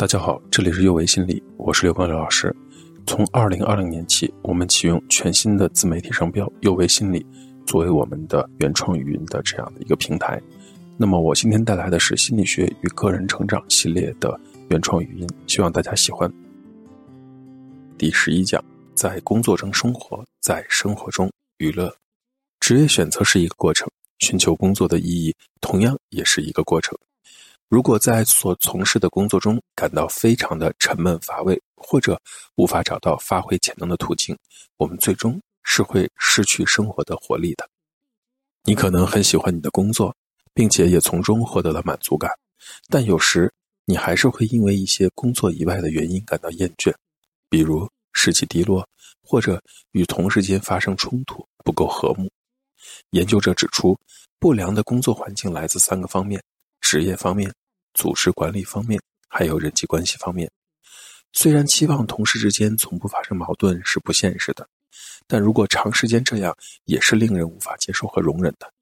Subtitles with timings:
[0.00, 2.56] 大家好，这里是右维心理，我是刘光刘老师。
[3.06, 7.26] 从二零二零年起，我们启用全新的自媒体商标“右维心理”
[7.68, 10.40] 作为我们的原创语音的这样的一个平台。
[10.96, 14.40] 那么，我今天带来的是心理学与个人成长系列的
[14.70, 16.32] 原创语音，希望大家喜欢。
[17.98, 18.64] 第十一讲，
[18.94, 21.94] 在工作中生活，在生活中娱乐。
[22.58, 23.86] 职业选择是一个过程，
[24.20, 26.98] 寻求工作的意义同样也是一个过程。
[27.70, 32.20] 如果在所从事的工作中感到非常的沉闷乏味，或者
[32.56, 34.36] 无法找到发挥潜能的途径，
[34.76, 37.70] 我们最终是会失去生活的活力的。
[38.64, 40.12] 你可能很喜欢你的工作，
[40.52, 42.28] 并且也从中获得了满足感，
[42.88, 43.52] 但有时
[43.84, 46.92] 你还是会因为一些工作以外的原因感到厌倦，
[47.48, 48.84] 比如士气低落，
[49.22, 52.28] 或者与同事间发生冲突，不够和睦。
[53.10, 53.96] 研究者指出，
[54.40, 56.42] 不良的工作环境来自三个方面：
[56.90, 57.54] 职业方面。
[57.94, 60.50] 组织管理方面，还有人际关系方面。
[61.32, 64.68] 虽然期望同事之间从不发生矛盾是不现实的，
[65.28, 68.72] 但如果长时间这样，也是令人无法接受和容忍的。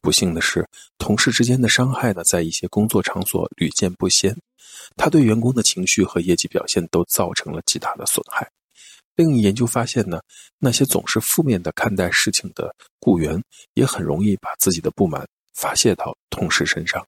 [0.00, 4.34] 不幸的是，同事之间的伤害呢，在一些工作场所屡见不鲜。
[4.96, 8.50] 他对员工的情绪和业绩表现都造成了极大的损害。
[9.16, 10.20] 另一研究发现呢，
[10.58, 13.42] 那些总是负面的看待事情的雇员，
[13.74, 17.04] 也很容易把自己的不满发泄到同事身上。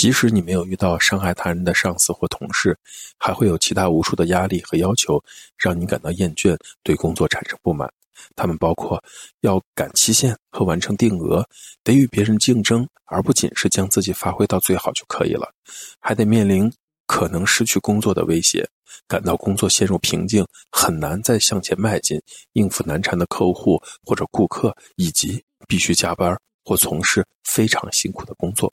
[0.00, 2.74] 即使你没有遇到伤害他人的上司或同事，
[3.18, 5.22] 还会有其他无数的压力和要求，
[5.58, 7.86] 让你感到厌倦，对工作产生不满。
[8.34, 8.98] 他们包括
[9.42, 11.46] 要赶期限和完成定额，
[11.84, 15.52] 得与别人竞争，而不仅是将自己发挥到最好就可以了，
[16.00, 16.72] 还得面临
[17.06, 18.66] 可能失去工作的威胁，
[19.06, 22.18] 感到工作陷入瓶颈，很难再向前迈进，
[22.54, 26.34] 应付难缠的客户或者顾客，以及必须加班
[26.64, 28.72] 或从事非常辛苦的工作。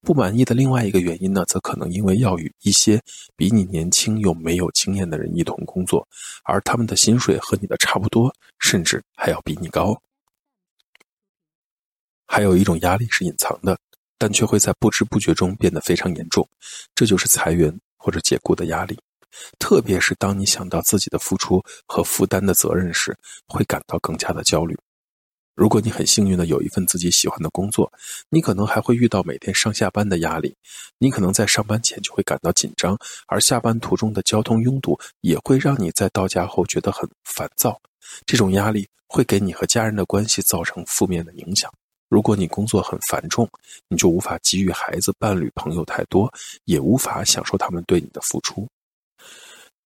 [0.00, 3.00] 不满意的另外一个原因呢，则可能因为要与一些
[3.36, 6.06] 比你年轻又没有经验的人一同工作，
[6.44, 10.00] 而他们的薪水和你的差不多，甚至还要比你高。
[12.26, 13.78] 还有一种压力是隐藏的，
[14.18, 16.46] 但却会在不知不觉中变得非常严重，
[16.94, 18.98] 这就是裁员或者解雇的压力。
[19.58, 24.76] 特别是当你想到自己的付出和负担的责任时，会感到更加的焦虑。
[25.58, 27.92] 如果你很幸运的有一份自己喜欢的工作，
[28.28, 30.54] 你可能还会遇到每天上下班的压力。
[30.98, 32.96] 你可能在上班前就会感到紧张，
[33.26, 37.76] 而下班途中的交通拥堵也会让你在到家后觉得很烦躁。
[38.24, 41.68] 这种压力会给你和家人的关系造成负面的影响。
[42.08, 43.50] 如果你工作很繁重，
[43.88, 46.32] 你就无法给予孩子、伴侣、朋友太多，
[46.66, 48.64] 也无法享受他们对你的付出。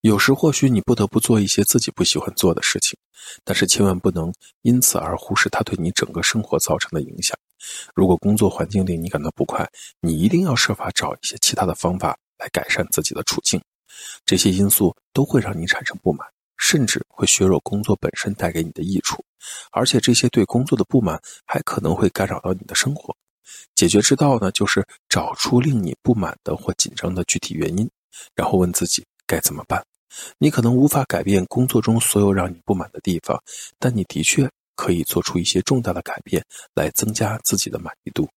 [0.03, 2.99] 有时或许你不得不做一些自己不喜欢做的事情，
[3.45, 7.39] 但是千万不能因此而忽视它对你整个生活造成的影响。
[7.95, 9.65] 如果工作环境令你感到不快，
[10.01, 13.63] 你一定要设法找一些其他的方法来改善自己的处境。
[14.27, 16.27] 这些因素都会让你产生不满，
[16.57, 19.25] 甚至会削弱工作本身带给你的益处，
[19.71, 23.17] 而且这些对工作的不满还可能会干扰到你的生活。
[23.77, 27.89] 解决之道呢，就是找出令你不满的或紧张的具体原因，
[28.35, 29.81] 然后问自己该怎么办。
[30.39, 33.41] 你可能无法改变工作中所有让你不满的地方，
[33.79, 38.29] 但你的确可以做出一些重大的改变来增加自己的满意度。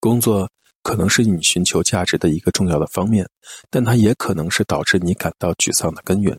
[0.00, 0.48] 工作
[0.82, 3.26] 可能是你寻求价值的一个重要的方面，
[3.70, 6.38] 但它也可能是导致你感到沮丧的根源。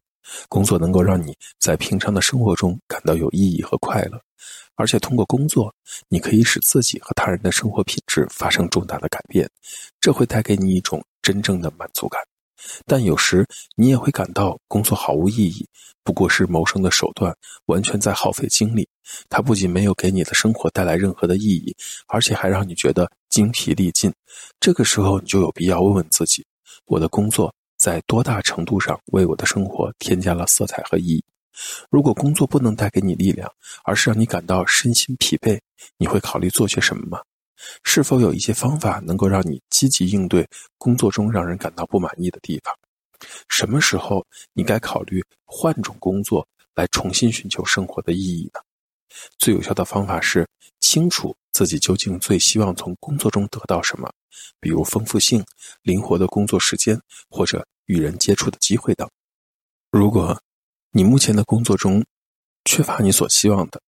[0.50, 4.20] 工作能够让你在平常的生活中感到有意义和快乐，
[4.74, 5.72] 而且通过工作，
[6.08, 9.48] 你可以使自己和他人的生活品质发生重大的改变，
[10.02, 12.20] 这会带给你一种真正的满足感。
[12.86, 13.46] 但有时
[13.76, 15.68] 你也会感到工作毫无意义，
[16.04, 17.36] 不过是谋生的手段，
[17.66, 18.88] 完全在耗费精力。
[19.30, 21.76] 它不仅没有给你的生活带来任何的意义，
[22.08, 24.12] 而且还让你觉得精疲力尽。
[24.60, 26.46] 这个时候，你就有必要问问自己：
[26.86, 31.24] 我的工作在多大程度上为我的生活添加了色彩和意义？
[31.90, 33.50] 如果工作不能带给你力量，
[33.84, 35.60] 而是让你感到身心疲惫，
[35.98, 37.22] 你会考虑做些什么吗？
[37.84, 42.74] 是否有一些方法能够让你积极应对工作中让人感到不满意的地方？
[43.50, 48.60] 什么时候你该考虑换种工作来重新寻求生活的意义呢？
[49.38, 50.46] 最有效的方法是
[50.82, 54.12] 清楚自己究竟最希望从工作中得到什么，
[54.60, 55.44] 比如丰富性、
[55.82, 57.00] 灵活的工作时间
[57.30, 59.10] 或者与人接触的机会等。
[59.90, 60.38] 如果
[60.92, 62.04] 你目前的工作中
[62.66, 63.82] 缺乏你所希望的，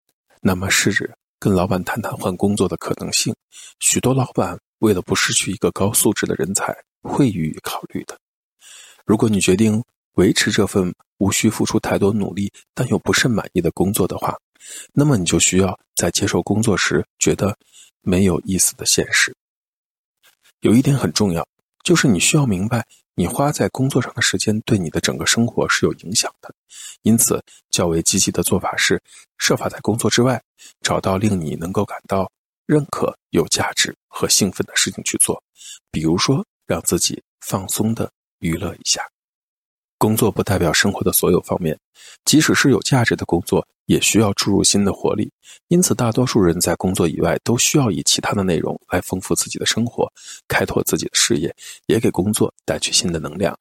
[0.43, 1.17] 那么试着。
[1.45, 3.37] 跟老板谈谈换工作的可能性，
[3.79, 8.19] 许多老板为了不失去一个高素质的人才，会予以考虑的。
[9.05, 14.35] 如果你决定维持这份无需付出太多努力但又不甚满意的工作的话，
[14.95, 17.55] 那么你就需要在接受工作时觉得
[18.01, 19.37] 没有意思的现实。
[20.61, 21.47] 有一点很重要，
[21.85, 26.55] 就是你需要明白，你花在工作上的时间对你的整个生活是有影响的。
[27.03, 29.01] 因此，较为积极的做法是，
[29.39, 30.43] 设法在工作之外
[30.81, 32.31] 找到令你能够感到
[32.67, 35.43] 认可、有价值和兴奋的事情去做，
[35.91, 39.14] 比如说让自己放松的娱乐一下。
[40.05, 41.75] 工作不代表生活的所有方面，
[42.27, 45.33] 即使是有价值的工作，也需要注入新的活力。
[45.69, 50.07] 因此，大多数人在工作以外都需要以其他的内容来丰富自己的生活，
[50.47, 51.57] 开拓自己的事业，
[51.87, 53.59] 也给工作带去新的能量。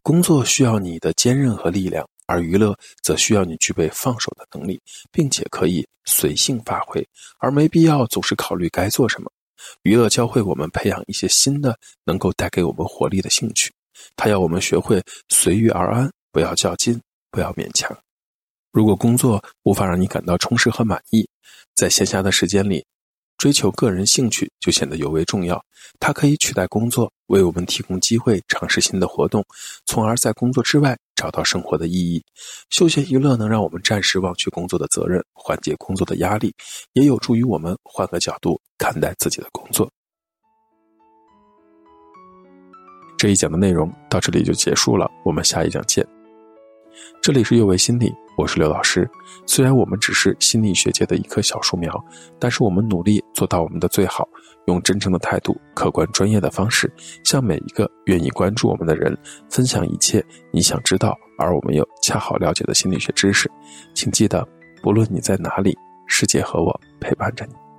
[0.00, 2.72] 工作需要你的坚韧和力量，而娱乐
[3.02, 7.04] 则需要你具备放手的能力，并且可以随性发挥，
[7.40, 9.28] 而没必要总是考虑该做什么。
[9.82, 13.72] 娱乐教会我们培养一些新的能够带给我们活力的兴趣。
[14.16, 17.00] 他要我们学会随遇而安，不要较劲，
[17.30, 17.96] 不要勉强。
[18.72, 21.28] 如果工作无法让你感到充实和满意，
[21.74, 22.84] 在闲暇的时间里，
[23.36, 25.60] 追求个人兴趣就显得尤为重要。
[25.98, 29.44] 它可以取代工作，为我们提供机会尝试新的活动，
[29.86, 32.22] 从而在工作之外找到生活的意义。
[32.70, 36.54] 休闲娱乐能让我们暂时忘却工作的责任，缓解工作的压力，
[36.92, 39.90] 也有助于我们换个角度看待自己的工作。
[43.20, 46.02] 这一讲的内容到这里就结束了，我们下一讲见。
[47.20, 49.06] 这里是幼为心理，我是刘老师。
[49.44, 52.02] 虽然我们只是心理学界的一棵小树苗，
[52.38, 54.26] 但是我们努力做到我们的最好，
[54.68, 56.90] 用真诚的态度、客观专业的方式，
[57.22, 59.14] 向每一个愿意关注我们的人
[59.50, 63.50] 分享一切你想知道而我们又恰好了解的心理学知识。
[63.92, 64.48] 请记得，
[64.82, 65.76] 不论你在哪里，
[66.06, 67.69] 世界和我陪伴着你。